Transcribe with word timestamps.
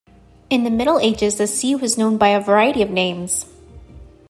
In 0.49 0.63
the 0.63 0.71
Middle 0.71 0.97
Ages 0.97 1.35
the 1.37 1.45
sea 1.45 1.75
was 1.75 1.95
known 1.95 2.17
by 2.17 2.35
variety 2.39 2.81
of 2.81 2.89
names. 2.89 3.45